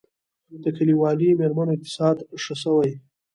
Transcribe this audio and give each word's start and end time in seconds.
د 0.63 0.65
کلیوالي 0.77 1.29
میرمنو 1.39 1.75
اقتصاد 1.75 2.17
ښه 2.41 2.55
شوی؟ 2.61 2.91